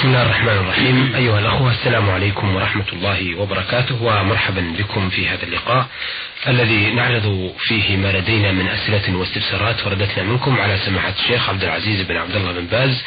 [0.00, 5.42] بسم الله الرحمن الرحيم أيها الأخوة السلام عليكم ورحمة الله وبركاته ومرحبا بكم في هذا
[5.42, 5.86] اللقاء
[6.48, 12.06] الذي نعرض فيه ما لدينا من أسئلة واستفسارات وردتنا منكم على سماحة الشيخ عبد العزيز
[12.06, 13.02] بن عبد الله بن باز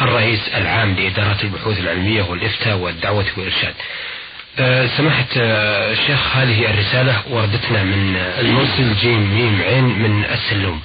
[0.00, 3.74] الرئيس العام لإدارة البحوث العلمية والإفتاء والدعوة والإرشاد.
[4.58, 10.82] أه سماحة الشيخ هذه الرسالة وردتنا من المرسل جيم ميم عين من السلوم.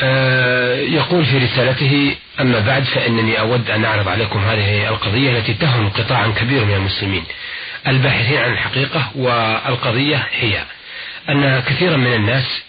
[0.00, 5.88] أه يقول في رسالته أما بعد فإنني أود أن أعرض عليكم هذه القضية التي تهم
[5.88, 7.24] قطاعا كبير من المسلمين.
[7.88, 10.62] الباحثين عن الحقيقة والقضية هي
[11.28, 12.62] أن كثيرا من الناس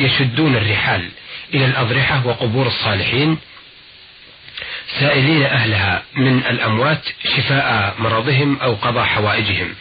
[0.00, 1.08] يشدون الرحال
[1.54, 3.38] إلى الأضرحة وقبور الصالحين
[5.00, 7.02] سائلين أهلها من الأموات
[7.36, 9.74] شفاء مرضهم أو قضاء حوائجهم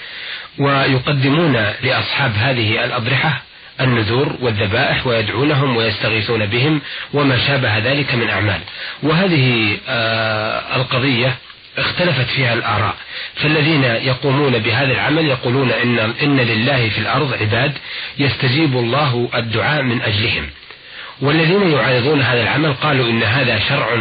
[0.57, 3.41] ويقدمون لأصحاب هذه الأضرحة
[3.81, 6.81] النذور والذبائح ويدعونهم ويستغيثون بهم
[7.13, 8.59] وما شابه ذلك من أعمال.
[9.03, 11.35] وهذه آه القضية
[11.77, 12.95] اختلفت فيها الآراء.
[13.35, 17.73] فالذين يقومون بهذا العمل يقولون إن, إن لله في الأرض عباد
[18.17, 20.49] يستجيب الله الدعاء من أجلهم.
[21.21, 23.99] والذين يعارضون هذا العمل قالوا إن هذا شرع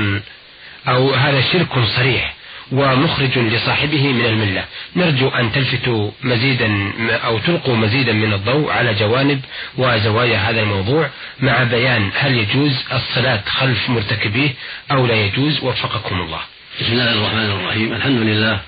[0.89, 2.35] أو هذا شرك صريح.
[2.73, 4.65] ومخرج لصاحبه من الملة.
[4.97, 6.93] نرجو أن تلفتوا مزيدا
[7.25, 9.41] أو تلقوا مزيدا من الضوء على جوانب
[9.77, 14.51] وزوايا هذا الموضوع مع بيان هل يجوز الصلاة خلف مرتكبيه
[14.91, 15.63] أو لا يجوز.
[15.63, 16.41] وفقكم الله.
[16.81, 17.93] بسم الله الرحمن الرحيم.
[17.93, 18.61] الحمد لله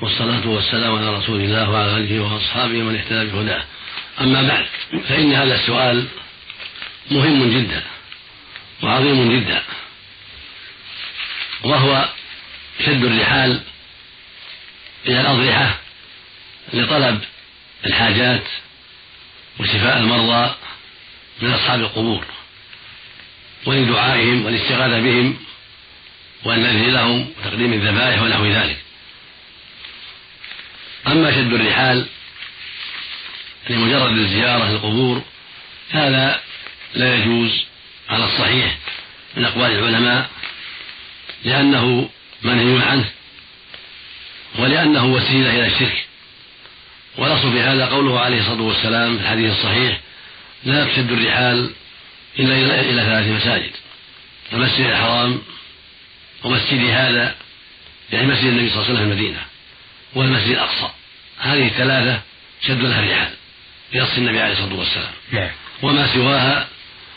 [0.00, 3.62] والصلاة والسلام على رسول الله وعلى آله وأصحابه من اهتدى بهداه.
[4.20, 4.66] أما بعد
[5.08, 6.06] فإن هذا السؤال
[7.10, 7.82] مهم جدا
[8.82, 9.62] وعظيم جدا
[11.64, 12.08] وهو
[12.86, 13.60] شد الرحال
[15.06, 15.78] إلى الأضرحة
[16.72, 17.20] لطلب
[17.86, 18.42] الحاجات
[19.60, 20.54] وشفاء المرضى
[21.42, 22.24] من أصحاب القبور
[23.66, 25.36] ولدعائهم والاستغاثة بهم
[26.44, 28.78] والنذر لهم وتقديم الذبائح ونحو ذلك.
[31.06, 32.06] أما شد الرحال
[33.70, 35.22] لمجرد الزيارة للقبور
[35.90, 36.40] هذا
[36.94, 37.64] لا يجوز
[38.08, 38.78] على الصحيح
[39.36, 40.30] من أقوال العلماء
[41.44, 42.10] لأنه
[42.42, 43.04] منهي عنه
[44.58, 46.08] ولأنه وسيلة إلى الشرك.
[47.18, 50.00] والأصل في هذا قوله عليه الصلاة والسلام في الحديث الصحيح
[50.64, 51.70] لا تشد الرحال
[52.38, 53.70] إلا إلى ثلاث مساجد
[54.52, 55.42] المسجد الحرام
[56.44, 57.34] ومسجدي هذا
[58.12, 59.40] يعني مسجد النبي صلى الله عليه وسلم في المدينة
[60.14, 60.90] والمسجد الأقصى.
[61.38, 62.20] هذه الثلاثة
[62.66, 63.32] شد لها الرحال
[63.92, 65.12] بنص النبي عليه الصلاة والسلام.
[65.32, 65.50] نعم.
[65.82, 66.68] وما سواها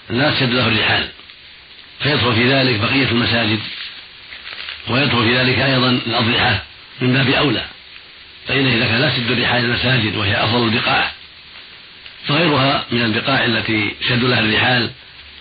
[0.10, 1.10] لا تشد له الرحال.
[2.00, 3.60] فيدخل في ذلك بقية المساجد
[4.88, 6.64] ويدخل في ذلك أيضا الأضرحة
[7.02, 7.66] من باب أولى
[8.48, 11.12] فإن إذا كان لا تشد الرحال المساجد وهي أفضل البقاع.
[12.28, 14.92] فغيرها من البقاع التي شد لها الرحال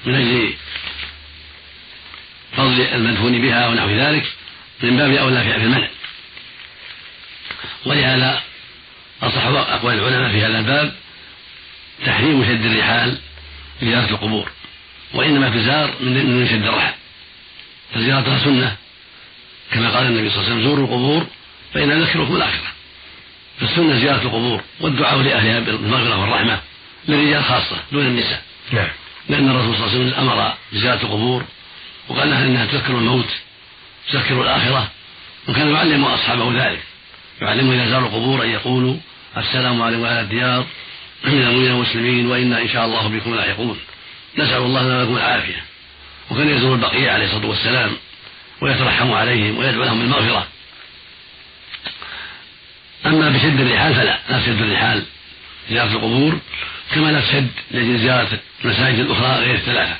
[0.06, 0.54] من أجل
[2.56, 4.32] فضل المدفون بها ونحو ذلك
[4.82, 5.88] من باب أولى في المنع.
[7.86, 8.42] ولهذا
[9.22, 10.94] أصح أقوال العلماء في هذا الباب
[12.06, 13.18] تحريم شد الرحال
[13.82, 14.50] لزيارة القبور
[15.14, 16.94] وإنما تزار من شد الرحل.
[17.94, 18.76] فزيارتها سنة
[19.72, 21.26] كما قال النبي صلى الله عليه وسلم زوروا القبور
[21.74, 22.72] فإنها ذكركم الآخرة.
[23.60, 26.60] فالسنة زيارة القبور والدعاء لأهلها بالمغفرة والرحمة
[27.08, 28.42] للرجال خاصة دون النساء.
[28.72, 28.88] نعم.
[29.28, 31.44] لأن الرسول صلى الله عليه وسلم أمر بزيارة القبور
[32.08, 33.28] وقال لها إنها تذكر الموت
[34.12, 34.90] تذكر الآخرة
[35.48, 36.82] وكان يعلم أصحابه ذلك.
[37.42, 38.96] يعلمهم إذا زاروا القبور أن يقولوا
[39.36, 40.66] السلام عليكم أهل الديار
[41.24, 43.78] من المؤمنين المسلمين وإنا إن شاء الله بكم لاحقون.
[44.38, 45.64] نسأل الله لنا ولكم العافية.
[46.30, 47.96] وكان يزور البقيع عليه الصلاة والسلام
[48.60, 50.46] ويترحم عليهم ويدعو لهم بالمغفرة.
[53.06, 55.02] أما بشد الرحال فلا لا تشد الرحال
[55.70, 56.38] زيارة القبور
[56.94, 58.28] كما لا تشد لأجل زيارة
[58.64, 59.96] المساجد الأخرى غير الثلاثة.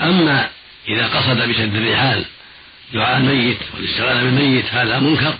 [0.00, 0.48] أما
[0.88, 2.24] إذا قصد بشد الرحال
[2.94, 5.34] دعاء الميت والاستغاثة بالميت هذا منكر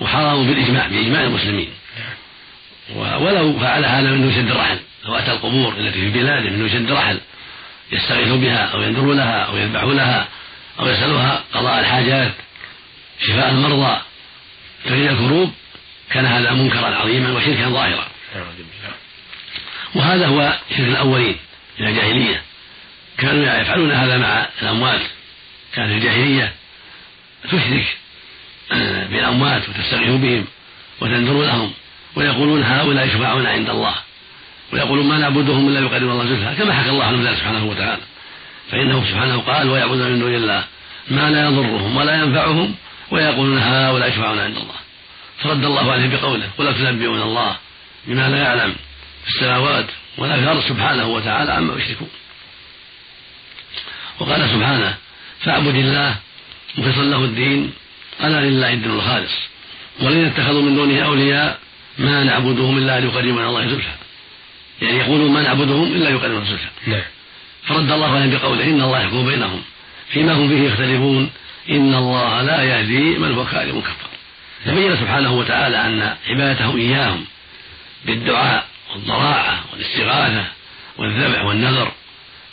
[0.00, 1.68] وحرام بالإجماع بإجماع المسلمين.
[2.94, 7.20] ولو فعل هذا من يشد الرحل لو أتى القبور التي في بلاده من يشد رحل
[7.92, 10.28] يستغيث بها أو ينذر لها أو يذبح لها
[10.80, 12.32] أو يسألها قضاء الحاجات
[13.26, 14.00] شفاء المرضى
[14.84, 15.52] تغيير الكروب
[16.10, 18.06] كان هذا منكرا عظيما وشركا ظاهرا.
[19.94, 21.36] وهذا هو شرك الأولين
[21.80, 22.42] من الجاهلية.
[23.18, 25.00] كانوا يفعلون هذا مع الأموات.
[25.74, 26.52] كان الجاهلية
[27.44, 27.96] تشرك
[29.10, 30.44] بالأموات وتستغيث بهم
[31.00, 31.72] وتنذر لهم
[32.16, 33.94] ويقولون هؤلاء يشفعون عند الله.
[34.72, 38.02] ويقولون ما نعبدهم إلا يقربون الله زلفى كما حكى الله عنه ذلك سبحانه وتعالى.
[38.70, 40.64] فإنه سبحانه قال ويعبدون من دون الله
[41.10, 42.74] ما لا يضرهم ولا ينفعهم
[43.10, 44.74] ويقولون هؤلاء يشفعون عند الله.
[45.38, 47.56] فرد الله عليه بقوله ولا تنبئون الله
[48.06, 48.74] بما لا يعلم
[49.24, 49.86] في السماوات
[50.18, 52.08] ولا في الأرض سبحانه وتعالى عما يشركون.
[54.20, 54.94] وقال سبحانه
[55.40, 56.16] فاعبد الله
[56.78, 57.72] مخلصا له الدين
[58.20, 59.32] ألا لله الدين الخالص
[60.00, 61.58] والذين اتخذوا من دونه أولياء
[61.98, 63.88] ما نعبدهم إلا ليقربنا الله زلفى
[64.82, 67.02] يعني يقولون ما نعبدهم إلا ليقربنا زلفى نعم.
[67.66, 69.62] فرد الله عليهم بقوله إن الله يحكم بينهم
[70.12, 71.30] فيما هم فيه يختلفون
[71.70, 74.08] إن الله لا يهدي من هو كاذب كفر.
[74.66, 77.24] تبين سبحانه وتعالى أن عبادتهم إياهم
[78.04, 80.44] بالدعاء والضراعة والاستغاثة
[80.98, 81.92] والذبح والنذر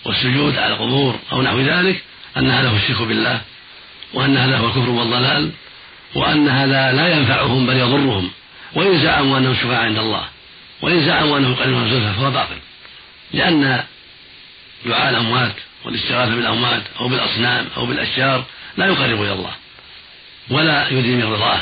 [0.06, 2.04] والسجود على القبور أو نحو ذلك
[2.38, 3.42] أن هذا هو الشرك بالله
[4.14, 5.52] وأن هذا هو الكفر والضلال
[6.16, 8.32] وأن هذا لا ينفعهم بل يضرهم.
[8.74, 10.24] وإن زعموا أنهم شفعاء عند الله
[10.82, 12.58] وإن زعموا أنهم قريبون زلفى فهو باطل.
[13.34, 13.84] لأن
[14.86, 15.56] دعاء الأموات
[15.86, 18.46] والاستغاثة بالأموات أو بالأصنام أو بالأشجار
[18.78, 19.54] لا يقرب إلى الله
[20.50, 21.60] ولا يدري من رضاه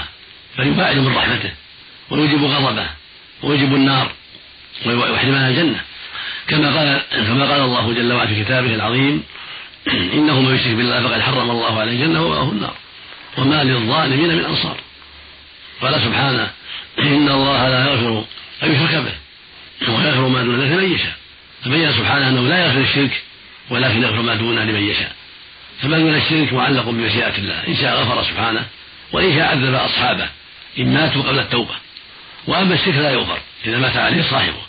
[0.58, 1.52] بل يباعد من رحمته
[2.10, 2.88] ويوجب غضبه
[3.44, 4.12] ويوجب النار
[4.86, 5.82] ويحرمنا الجنة.
[6.48, 9.24] كما قال كما قال الله جل وعلا في كتابه العظيم
[10.18, 12.74] إنه من يشرك بالله فقد حرم الله عليه الجنة ومأواه النار.
[13.38, 14.78] وما للظالمين من أنصار.
[15.82, 16.52] قال سبحانه
[17.00, 18.26] إن الله لا يغفر
[18.64, 19.14] أن يشرك به
[19.94, 21.18] ويغفر ما دون ذلك لمن يشاء
[22.30, 23.22] أنه لا يغفر الشرك
[23.70, 25.16] ولكن يغفر ما دونه لمن يشاء.
[25.82, 27.68] فما دون الشرك معلق بمشيئة الله.
[27.68, 28.66] إن شاء غفر سبحانه
[29.12, 30.30] وإن شاء عذب أصحابه.
[30.80, 31.76] إن ماتوا قبل التوبة.
[32.48, 34.62] وأما الشرك لا يغفر إذا مات عليه صاحبه.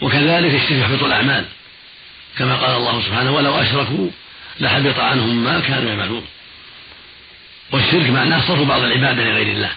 [0.00, 1.44] وكذلك الشرك يحبط الأعمال.
[2.38, 4.10] كما قال الله سبحانه ولو أشركوا
[4.60, 6.26] لحبط عنهم ما كانوا يعملون.
[7.72, 9.70] والشرك معناه صرف بعض العبادة لغير الله.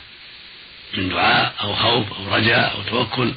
[0.98, 3.34] من دعاء أو خوف أو رجاء أو توكل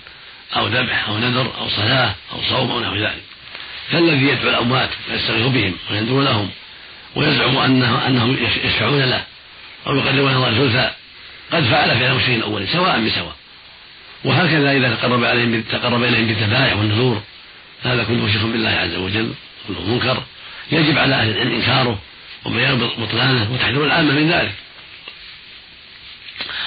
[0.56, 3.27] أو ذبح أو نذر أو صلاة أو صوم أو نحو ذلك.
[3.92, 6.50] كالذي يدعو الأموات ويستغيث بهم ويندر لهم
[7.16, 9.24] ويزعم أنه أنهم يشفعون له
[9.86, 10.90] أو يقربون الله زلفى.
[11.52, 13.36] قد فعل فعل المشركين الأولين سواء بسواء
[14.24, 17.22] وهكذا إذا تقرب عليهم تقرب إليهم بالذبائح والنذور
[17.82, 19.34] هذا كله شرك بالله عز وجل
[19.68, 20.22] كله منكر.
[20.72, 21.98] يجب على أهل العلم إنكاره
[22.44, 24.54] وبيان بطلانه وتحذير العامة من ذلك.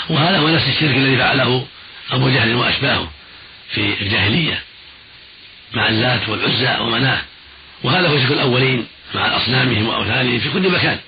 [0.09, 1.67] وهذا هو نفس الشرك الذي فعله
[2.11, 3.11] أبو جهل وأشباهه
[3.69, 4.63] في الجاهلية.
[5.73, 7.21] مع اللات والعزى ومناه.
[7.83, 10.99] وهذا هو شرك الأولين مع أصنامهم وأوثانهم في كل مكان.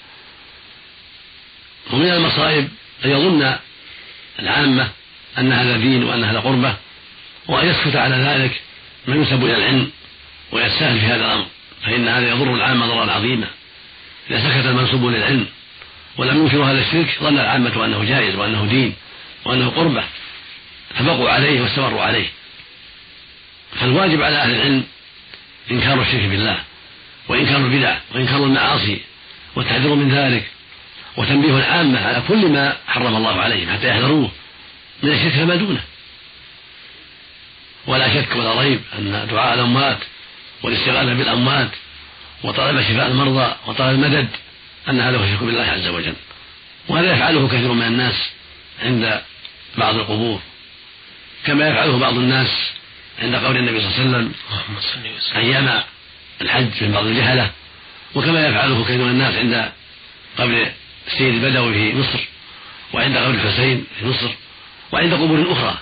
[1.93, 2.69] ومن المصائب
[3.05, 3.55] أن يظن
[4.39, 4.89] العامة
[5.37, 6.75] أن هذا دين وأن هذا قربة
[7.47, 8.61] وأن يسكت على ذلك
[9.07, 9.91] من ينسب إلى العلم
[10.51, 11.45] ويستاهل في هذا الأمر.
[11.85, 13.47] فإن هذا يضر العامة ضررا عظيما
[14.29, 15.45] إذا سكت المنسوب للعلم
[16.17, 18.93] ولم ينكر هذا الشرك ظن العامة أنه جائز وأنه دين
[19.45, 20.03] وأنه قربة.
[20.95, 22.27] فبقوا عليه واستمروا عليه.
[23.79, 24.83] فالواجب على أهل العلم
[25.71, 26.63] إنكار الشرك بالله
[27.27, 29.01] وإنكار البدع وإنكار المعاصي
[29.55, 30.47] والتحذير من ذلك
[31.17, 34.31] وتنبيه العامة على كل ما حرم الله عليهم حتى يحذروه
[35.03, 35.81] من الشرك فما دونه.
[37.87, 39.97] ولا شك ولا ريب أن دعاء الأموات
[40.63, 41.69] والاستغاثة بالأموات
[42.43, 44.29] وطلب شفاء المرضى وطلب المدد
[44.89, 46.13] أن هذا هو الشرك بالله عز وجل.
[46.87, 48.29] وهذا يفعله كثير من الناس
[48.83, 49.21] عند
[49.77, 50.39] بعض القبور
[51.45, 52.71] كما يفعله بعض الناس
[53.19, 54.33] عند قول النبي صلى الله عليه وسلم
[55.35, 55.83] أيام
[56.41, 57.51] الحج من بعض الجهلة
[58.15, 59.71] وكما يفعله كثير من الناس عند
[60.37, 60.71] قبر
[61.07, 62.19] السيد البدوي في مصر
[62.93, 64.29] وعند قبر الحسين في مصر
[64.91, 65.77] وعند قبور أخرى.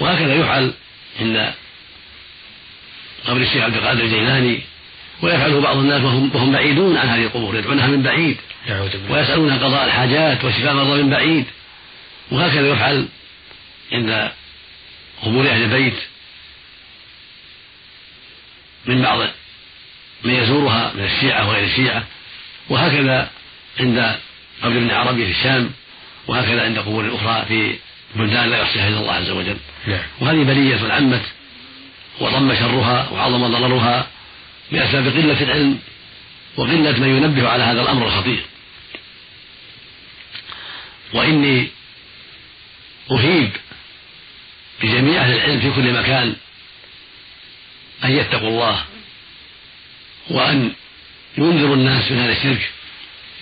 [0.00, 0.72] وهكذا يفعل
[1.20, 1.52] عند
[3.26, 4.60] قبر الشيخ عبد القادر الجيلاني
[5.22, 8.36] ويفعله بعض الناس وهم, وهم بعيدون عن هذه القبور يدعونها من بعيد.
[9.10, 11.44] ويسألونها قضاء الحاجات وشفاء المرضى من بعيد.
[12.30, 13.08] وهكذا يفعل
[13.92, 14.30] عند
[15.22, 15.94] قبور أهل البيت.
[18.88, 19.28] من بعض
[20.24, 22.04] من يزورها من الشيعة وغير الشيعة.
[22.68, 23.30] وهكذا
[23.80, 24.16] عند
[24.62, 25.70] قبر ابن عربي في الشام
[26.26, 27.78] وهكذا عند قبور أخرى في
[28.14, 29.56] بلدان لا يحصيها إلا الله عز وجل.
[29.86, 30.02] نعم.
[30.20, 31.22] وهذه بلية عمت
[32.20, 34.06] وضم شرها وعظم ضررها
[34.72, 35.78] بأسباب قلة العلم
[36.56, 38.42] وقلة من ينبه على هذا الأمر الخطير.
[41.12, 41.68] وإني
[43.10, 43.50] أهيب
[44.82, 46.36] بجميع أهل العلم في كل مكان
[48.08, 48.84] أن يتقوا الله
[50.30, 50.72] وأن
[51.38, 52.70] ينذروا الناس من هذا الشرك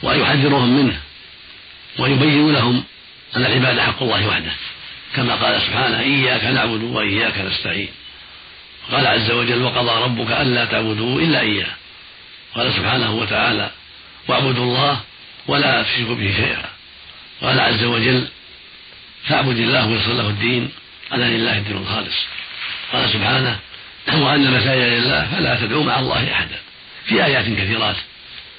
[0.02, 1.00] وأن يحذروهم منه
[1.98, 2.84] وأن يبينوا لهم
[3.36, 4.52] أن العبادة حق الله وحده.
[5.14, 7.88] كما قال سبحانه إياك نعبد وإياك نستعين.
[8.90, 11.74] قال عز وجل وقضى ربك ألا تعبدوا إلا إياه.
[12.54, 13.70] قال سبحانه وتعالى
[14.28, 15.00] واعبدوا الله
[15.46, 16.70] ولا تشركوا به شيئا.
[17.42, 18.28] قال عز وجل
[19.24, 20.70] فاعبد الله ويصل له الدين
[21.12, 22.16] ألا لله الدين الخالص.
[22.92, 23.58] قال سبحانه
[24.14, 26.56] وأن مساجد لله فلا تدعوا مع الله أحدا.
[27.06, 27.96] في آيات كثيرات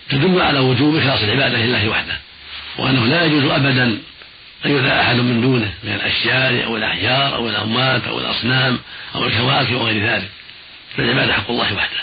[0.10, 2.18] تدل على وجوب إخلاص العبادة لله وحده
[2.78, 3.84] وأنه لا يجوز أبدا
[4.66, 8.80] أن يدعى أحد من دونه من الأشجار أو الأحجار أو الأموات أو الأصنام
[9.16, 10.30] أو الكواكب وغير ذلك.
[10.98, 12.00] فالعبادة حق الله وحده.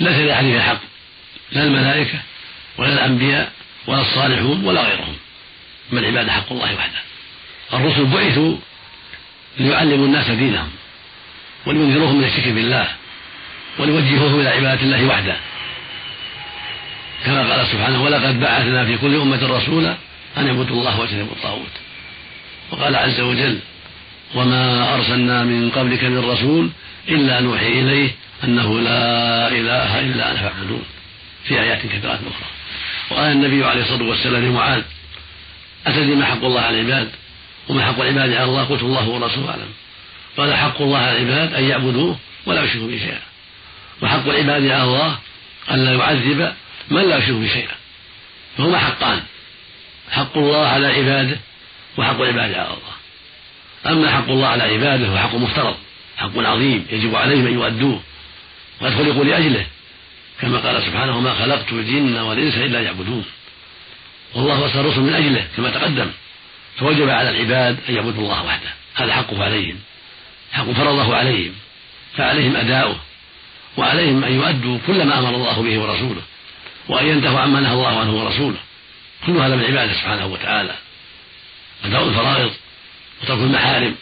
[0.00, 0.80] ليس لأحد حق
[1.52, 2.18] لا الملائكة
[2.78, 3.52] ولا الأنبياء
[3.86, 5.16] ولا الصالحون ولا غيرهم.
[5.92, 7.00] ما العبادة حق الله وحده؟
[7.72, 8.56] الرسل بعثوا
[9.58, 10.70] ليعلموا الناس دينهم.
[11.66, 12.88] ولينذروهم من الشرك بالله
[13.78, 15.36] وليوجهوهم إلى عبادة الله وحده.
[17.24, 19.96] كما قال سبحانه ولقد بعثنا في كل أمة رسولا
[20.36, 21.72] أن اعبدوا الله واجتنبوا الطاغوت
[22.70, 23.58] وقال عز وجل
[24.34, 26.70] وما أرسلنا من قبلك من رسول
[27.08, 28.10] إلا نوحي إليه
[28.44, 30.82] أنه لا إله إلا أنا فاعبدون
[31.44, 32.48] في آيات كثيرة أخرى.
[33.10, 34.82] وقال النبي عليه الصلاة والسلام لمعاذ
[35.86, 37.08] أتدري ما حق الله على العباد
[37.68, 39.68] وما حق العباد على الله؟ قلت الله ورسوله أعلم
[40.36, 43.20] قال حق الله على العباد أن يعبدوه ولا يشركوا به شيئا.
[44.02, 45.18] وحق العباد على الله
[45.70, 46.54] أن لا يعذب
[46.90, 47.74] من لا يشرك به شيئا.
[48.58, 49.22] فهما حقان.
[50.10, 51.38] حق الله على عباده
[51.96, 53.00] وحق العباد على الله.
[53.86, 55.76] أما حق الله على عباده فهو حق مفترض
[56.16, 58.02] حق عظيم يجب عليهم أن يؤدوه
[58.80, 59.66] وقد خلقوا لأجله
[60.40, 63.24] كما قال سبحانه وما خلقت الجن والإنس إلا يعبدون
[64.34, 66.10] والله أرسل الرسل من أجله كما تقدم
[66.76, 68.70] فوجب على العباد أن يعبدوا الله وحده.
[68.94, 69.78] هذا حقه عليهم.
[70.52, 71.52] حق فرضه عليهم
[72.16, 73.00] فعليهم أداؤه
[73.76, 76.22] وعليهم أن يؤدوا كل ما أمر الله به ورسوله
[76.88, 78.58] وأن ينتهوا عما نهى الله عنه ورسوله.
[79.26, 80.74] كل هذا من عباده سبحانه وتعالى.
[81.84, 82.52] أداء الفرائض
[83.22, 83.94] وترك المحارم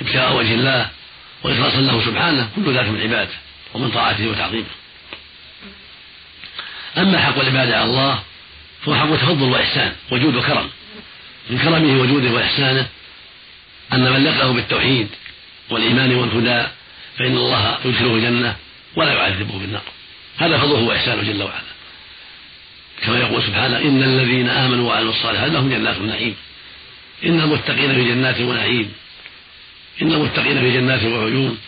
[0.00, 0.90] ابتغاء وجه الله
[1.42, 3.34] وإخلاصا له سبحانه كل ذلك من عباده
[3.74, 4.66] ومن طاعته وتعظيمه.
[6.98, 8.22] أما حق العبادة على الله
[8.84, 10.70] فهو حق تفضل وإحسان وجود وكرم.
[11.50, 12.88] من كرمه وجوده وإحسانه
[13.92, 15.08] أن من لقاه بالتوحيد
[15.70, 16.68] والإيمان والهدى
[17.18, 18.56] فإن الله يدخله الجنة
[18.96, 19.82] ولا يعذبه بالنار
[20.38, 21.76] هذا فضله وإحسانه جل وعلا.
[23.02, 26.36] كما يقول سبحانه إن الذين آمنوا وعملوا الصالحات لهم جنات النعيم.
[27.24, 28.92] إن المتقين في جنات ونعيم.
[30.02, 31.58] إن المتقين في جنات وعيون.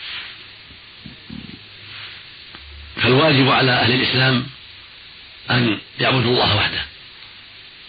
[2.95, 4.47] فالواجب على أهل الإسلام
[5.51, 6.85] أن يعبدوا الله وحده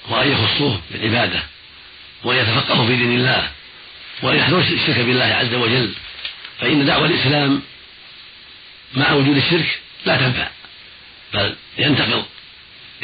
[0.08, 1.42] وأن يخصوه بالعبادة
[2.24, 3.50] وأن يتفقهوا في دين الله.
[4.22, 5.92] وأن يحذروا الشرك بالله عز وجل.
[6.60, 7.62] فإن دعوة الإسلام
[8.94, 10.48] مع وجود الشرك لا تنفع
[11.34, 12.24] بل ينتقض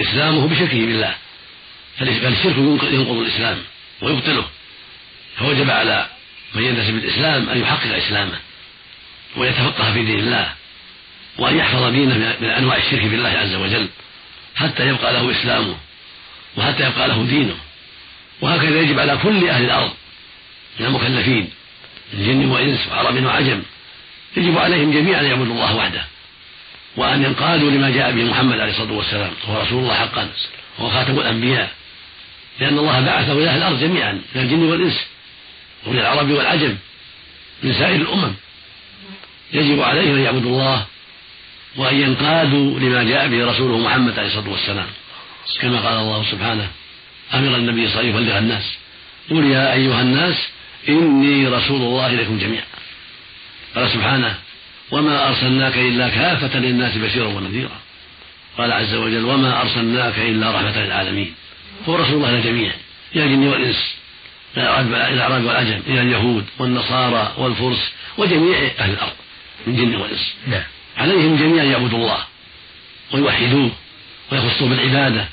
[0.01, 1.15] إسلامه بشركه بالله.
[1.99, 3.59] فالشرك ينقض الإسلام
[4.03, 4.49] ويبطله.
[5.37, 6.07] فوجب على
[6.55, 8.39] من ينتسب الإسلام أن يحقق إسلامه
[9.37, 10.53] ويتفقه في دين الله
[11.39, 13.89] وأن يحفظ دينه من أنواع الشرك بالله عز وجل
[14.57, 15.77] حتى يبقى له إسلامه
[16.57, 17.57] وحتى يبقى له دينه.
[18.41, 19.93] وهكذا يجب على كل أهل الأرض
[20.81, 21.51] من المكلفين
[22.13, 23.63] من جن وإنس وعرب وعجم
[24.37, 26.05] يجب عليهم جميعا أن يعبدوا الله وحده
[26.97, 30.29] وأن ينقادوا لما جاء به محمد عليه الصلاة والسلام وهو رسول الله حقا
[30.79, 31.73] وهو خاتم الأنبياء
[32.61, 35.01] لأن الله بعثه إلى أهل الأرض جميعا من الجن والإنس
[35.87, 36.77] ومن العرب والعجم
[37.63, 38.35] من سائر الأمم.
[39.53, 40.87] يجب عليهم أن يعبدوا الله
[41.77, 44.87] وأن ينقادوا لما جاء به رسوله محمد عليه الصلاة والسلام.
[45.61, 46.69] كما قال الله سبحانه
[47.35, 48.65] أمر النبي صلى الله عليه وسلم يبلغ الناس.
[49.31, 50.49] قل يا أيها الناس
[50.89, 52.65] إني رسول الله إليكم جميعا.
[53.75, 54.35] قال سبحانه
[54.91, 57.81] وما أرسلناك إلا كافة للناس بشيرا ونذيرا.
[58.59, 61.35] قال عز وجل وما أرسلناك إلا رحمة للعالمين.
[61.89, 62.73] هو رسول الله للجميع
[63.17, 63.97] إلى الجن والإنس
[64.57, 64.81] إلى
[65.15, 69.13] الأعراب والعجم إلى اليهود والنصارى والفرس وجميع أهل الأرض
[69.67, 70.35] من جن وإنس.
[70.47, 70.63] نعم.
[70.97, 72.19] عليهم جميعا يعبدوا الله
[73.13, 73.71] ويوحدوه
[74.33, 75.29] ويخصوه بالعبادة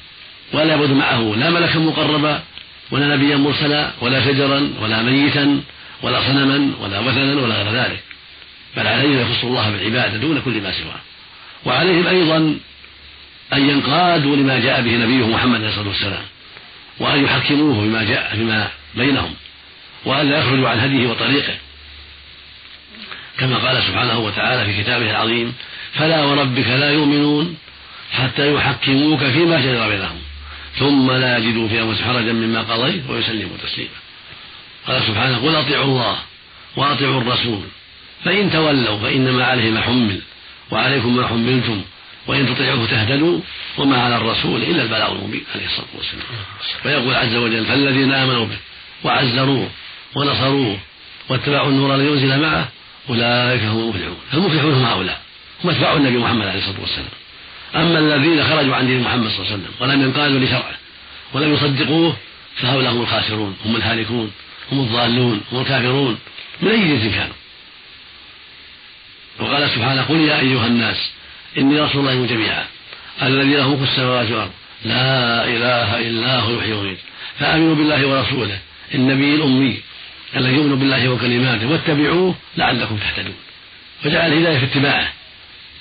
[0.53, 2.43] ولا يعبد معه لا ملكا مقربا
[2.93, 5.61] ولا نبيا مرسلا ولا شجرا ولا ميتا
[6.01, 8.03] ولا صنما ولا وثنا ولا غير ذلك.
[8.77, 11.01] بل عليهم يخص الله بالعبادة دون كل ما سواه.
[11.65, 12.37] وعليهم أيضا
[13.53, 16.23] أن ينقادوا لما جاء به نبيه محمد عليه الصلاة والسلام
[16.99, 19.33] وأن يحكموه بما جاء فيما بينهم
[20.05, 21.55] وأن لا يخرجوا عن هديه وطريقه.
[23.39, 25.53] كما قال سبحانه وتعالى في كتابه العظيم
[25.93, 27.57] فلا وربك لا يؤمنون
[28.11, 30.19] حتى يحكموك فيما شجر بينهم.
[30.79, 33.89] ثم لا يجدوا في انفسهم حرجا مما قضيت ويسلموا تسليما.
[34.87, 36.17] قال سبحانه قل أطيعوا الله
[36.75, 37.61] وأطيعوا الرسول
[38.25, 40.21] فإن تولوا فإنما عليه ما حمل
[40.71, 41.81] وعليكم ما حملتم
[42.27, 43.39] وإن تطيعوه تهتدوا
[43.77, 46.23] وما على الرسول إلا البلاغ المبين عليه الصلاة والسلام.
[46.85, 48.57] ويقول عز وجل فالذين آمنوا به
[49.03, 49.69] وعزروه
[50.15, 50.77] ونصروه
[51.29, 52.69] واتبعوا النور الذي انزل معه
[53.09, 54.17] أولئك هم المفلحون.
[54.33, 55.21] المفلحون هم هؤلاء
[55.63, 57.07] هم أتباع النبي محمد عليه الصلاة والسلام.
[57.75, 60.77] أما الذين خرجوا عن دين محمد صلى الله عليه وسلم ولم ينقادوا لشرعه
[61.33, 62.17] ولم يصدقوه
[62.55, 64.31] فهؤلاء هم الخاسرون هم الهالكون
[64.71, 66.19] هم الضالون هم الكافرون.
[66.61, 67.33] من أي جنس كانوا؟
[69.39, 71.11] وقال سبحانه قل يا أيها الناس
[71.57, 72.65] إني رسول الله جميعا
[73.21, 74.51] الذي له ملك السماوات والأرض.
[74.85, 76.97] لا إله إلا هو يحيي ويميت
[77.39, 78.59] فآمنوا بالله ورسوله.
[78.93, 79.79] النبي الأمي
[80.35, 83.35] الذي يؤمن بالله وكلماته واتبعوه لعلكم تهتدون.
[84.05, 85.13] وجعل الهداية في اتباعه.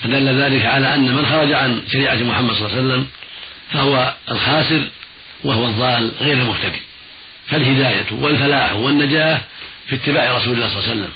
[0.03, 3.07] فدل ذلك على أن من خرج عن شريعة محمد صلى الله عليه وسلم
[3.73, 4.89] فهو الخاسر
[5.45, 6.83] وهو الضال غير المهتدي.
[7.47, 9.41] فالهداية والفلاح والنجاة
[9.89, 11.13] في اتباع رسول الله صلى الله عليه وسلم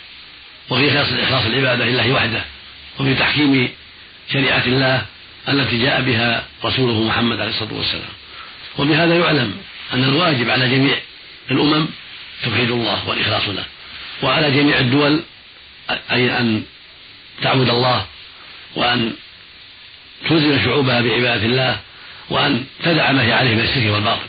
[0.71, 2.45] وفي إخلاص العبادة لله وحده
[3.01, 3.69] وفي تحكيم
[4.33, 5.03] شريعة الله
[5.49, 8.09] التي جاء بها رسوله محمد عليه الصلاة والسلام.
[8.79, 9.55] وبهذا يعلم
[9.95, 10.97] أن الواجب على جميع
[11.51, 11.89] الأمم
[12.45, 13.65] توحيد الله والإخلاص له
[14.23, 15.23] وعلى جميع الدول
[16.13, 16.63] أي أن
[17.43, 18.07] تعبد الله
[18.77, 19.13] وأن
[20.29, 21.79] تلزم شعوبها بعبادة الله
[22.31, 24.27] وأن تدع ما هي عليه من الشرك والباطل.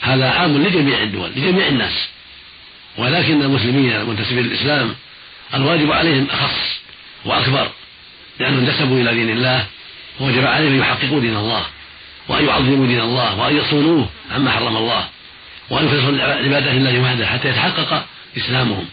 [0.00, 2.08] هذا عام لجميع الدول لجميع الناس.
[2.98, 4.94] ولكن المسلمين المنتسبين للإسلام
[5.54, 6.80] الواجب عليهم أخص
[7.24, 7.70] وأكبر
[8.40, 9.66] لأنهم انتسبوا إلى دين الله
[10.20, 11.66] ووجب عليهم أن يحققوا دين الله
[12.28, 15.08] وأن يعظموا دين الله وأن يصونوه عما حرم الله
[15.70, 18.06] وأن يخلصوا عبادة الله وحده حتى يتحقق
[18.36, 18.86] إسلامهم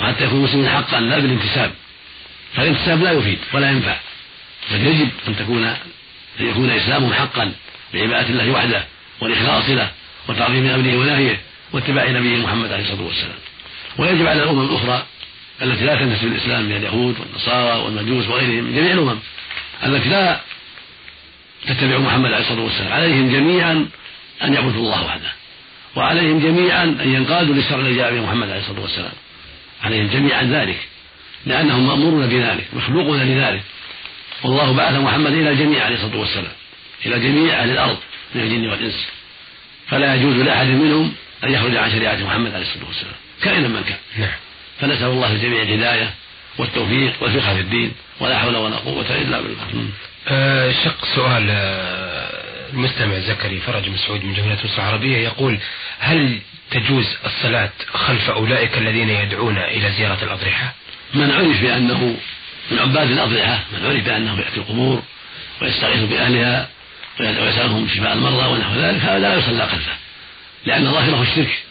[0.00, 1.72] وحتى يكونوا مسلمين حقا لا بالانتساب.
[2.56, 3.96] فالانتساب لا يفيد ولا ينفع.
[4.70, 5.64] بل يجب أن تكون
[6.40, 7.52] أن يكون إسلامهم حقا
[7.94, 8.84] بعبادة الله وحده
[9.20, 9.90] والإخلاص له
[10.28, 11.40] وتعظيم أمره ونهيه
[11.72, 13.38] واتباع نبيه محمد عليه الصلاة والسلام.
[13.98, 15.06] ويجب على الأمم الأخرى
[15.62, 19.18] التي لا تنتسب الإسلام من اليهود والنصارى والمجوس وغيرهم من جميع الأمم
[19.86, 20.40] التي لا
[21.66, 23.88] تتبع محمد عليه الصلاة والسلام عليهم جميعا
[24.42, 25.32] أن يعبدوا الله وحده
[25.96, 29.12] وعليهم جميعا أن ينقادوا للشرع الذي جاء به محمد عليه الصلاة والسلام
[29.84, 30.88] عليهم جميعا ذلك.
[31.46, 33.62] لأنهم مأمورون بذلك مخلوقون لذلك.
[34.42, 36.52] والله بعث محمد إلى الجميع عليه الصلاة والسلام
[37.06, 37.98] إلى جميع أهل الأرض
[38.34, 39.06] من الجن والإنس.
[39.88, 43.98] فلا يجوز لأحد منهم أن يخرج عن شريعة محمد عليه الصلاة والسلام كائنا من كان.
[44.18, 44.36] نعم.
[44.80, 46.10] فنسأل الله للجميع الهداية
[46.58, 49.88] والتوفيق والفقه في الدين ولا حول ولا قوة إلا بالله.
[50.28, 55.58] أه شق سؤال آه، المستمع زكري فرج مسعود من جمهورية مصر العربية يقول
[55.98, 56.38] هل
[56.70, 60.74] تجوز الصلاة خلف أولئك الذين يدعون إلى زيارة الأضرحة؟
[61.14, 62.16] من عرف بأنه
[62.70, 65.02] من عباد الأضرحة من عرف بأنه يأتي القبور
[65.62, 66.68] ويستغيث بأهلها
[67.20, 69.92] ويسألهم شفاء المرضى ونحو ذلك هذا لا يصلى خلفه
[70.66, 71.62] لأن ظاهره الشرك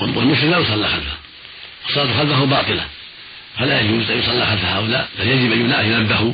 [0.00, 1.16] والمشرك لا يصلى خلفه
[1.88, 2.84] الصلاة خلفه باطلة
[3.58, 6.32] فلا يجوز أن يصلى خلف هؤلاء بل يجب أن ينبهوا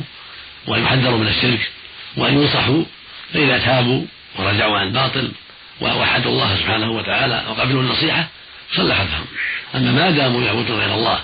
[0.67, 1.71] وأن يحذروا من الشرك
[2.17, 2.83] وأن ينصحوا
[3.33, 5.31] فإذا تابوا ورجعوا عن الباطل
[5.81, 8.27] ووحدوا الله سبحانه وتعالى وقبلوا النصيحة
[8.75, 9.25] صلى خلفهم.
[9.75, 11.19] أما ما داموا يعبدون غير الله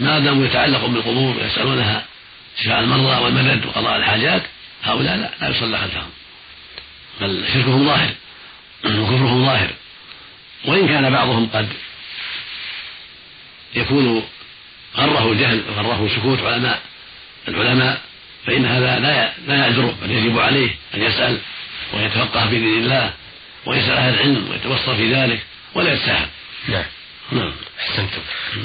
[0.00, 2.04] ما داموا يتعلقون بالقبور ويسألونها
[2.62, 4.42] شفاء المرضى والمدد وقضاء الحاجات
[4.82, 6.10] هؤلاء لا, لا يصلى خلفهم.
[7.20, 8.10] بل شركهم ظاهر
[8.84, 9.70] وكفرهم ظاهر.
[10.64, 11.68] وإن كان بعضهم قد
[13.74, 14.24] يكون
[14.96, 16.82] غره الجهل غره سكوت علماء
[17.48, 18.00] العلماء
[18.46, 21.38] فإن هذا لا لا يعذره بل يجب عليه أن يسأل
[21.94, 23.12] ويتفقه في دين الله
[23.66, 25.42] ويسأل أهل العلم ويتوصى في ذلك
[25.74, 26.28] ولا يتساهل
[26.68, 26.84] نعم.
[27.32, 27.52] نعم.
[27.80, 28.20] أحسنتم.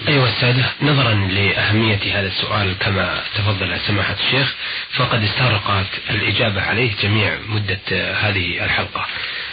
[0.07, 4.53] أيها السادة نظرا لأهمية هذا السؤال كما تفضل سماحة الشيخ
[4.91, 9.05] فقد استغرقت الإجابة عليه جميع مدة هذه الحلقة.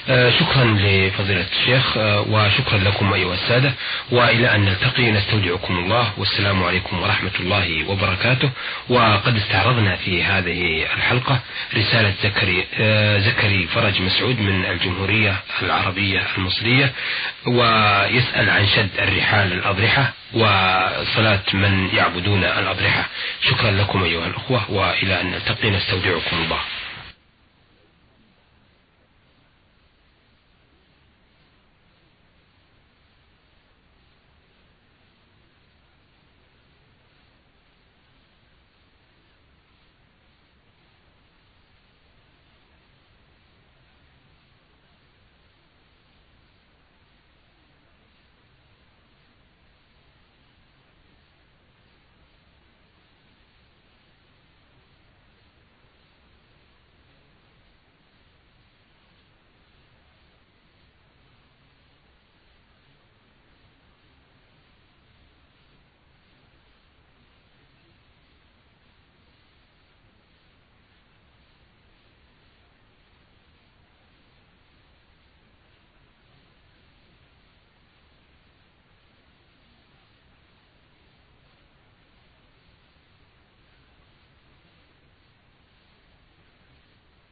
[0.09, 3.73] شكرا لفضيلة الشيخ آه، وشكرا لكم أيها السادة
[4.11, 8.51] وإلى أن نلتقي نستودعكم الله والسلام عليكم ورحمة الله وبركاته.
[8.89, 11.41] وقد استعرضنا في هذه الحلقة
[11.77, 16.93] رسالة زكري, آه، زكري فرج مسعود من الجمهورية العربية المصرية
[17.47, 23.05] ويسأل عن شد الرحال الأضرحة وصلاة من يعبدون الأضرحة.
[23.43, 26.59] شكرا لكم أيها الأخوة وإلى أن نلتقي نستودعكم الله.